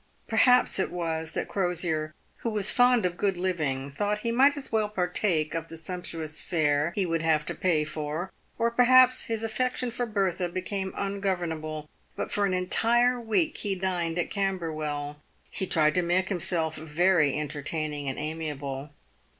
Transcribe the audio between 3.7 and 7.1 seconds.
thought he might as well partake of the sumptuous fare he